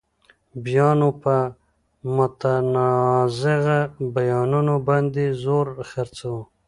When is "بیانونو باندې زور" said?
4.13-5.67